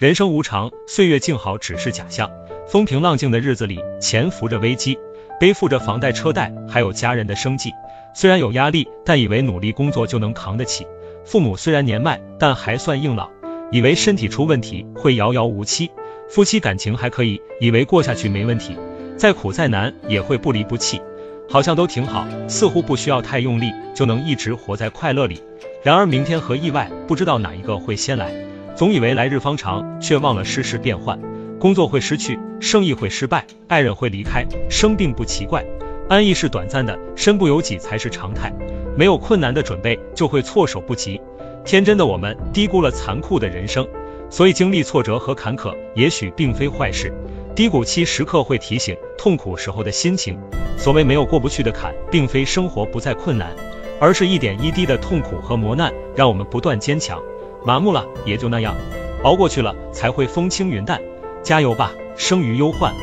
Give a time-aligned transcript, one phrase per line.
[0.00, 2.30] 人生无常，岁月静好只是假象。
[2.66, 4.98] 风平浪静的日子里，潜伏着危机，
[5.38, 7.70] 背负着房贷车贷，还有家人的生计。
[8.14, 10.86] 虽然有压力，但以为努力工作就能扛得起。
[11.26, 13.28] 父母虽然年迈，但还算硬朗，
[13.70, 15.90] 以为身体出问题会遥遥无期。
[16.30, 18.78] 夫妻感情还可以，以为过下去没问题，
[19.18, 20.98] 再苦再难也会不离不弃，
[21.46, 25.42] 好像都挺好，似乎不需要太用力就能一直活在快乐里。
[25.82, 28.32] 然而明天和意外，不知道哪一个会先来。
[28.80, 31.20] 总以为来日方长，却忘了世事变幻。
[31.58, 35.62] 工作会失去，生意会失败，爱人会离开，生病不奇怪。
[36.08, 38.50] 安逸是短暂的，身不由己才是常态。
[38.96, 41.20] 没有困难的准备，就会措手不及。
[41.62, 43.86] 天真的我们低估了残酷的人生，
[44.30, 47.12] 所以经历挫折和坎坷，也许并非坏事。
[47.54, 50.38] 低谷期时刻会提醒痛苦时候的心情。
[50.78, 53.54] 所谓没有过不去的坎，并非生活不再困难，
[54.00, 57.20] 而是一点一滴的痛苦和磨难，让我们不断坚强。
[57.64, 58.74] 麻木了也就那样，
[59.22, 61.00] 熬过去了才会风轻云淡。
[61.42, 62.94] 加油吧，生于忧患。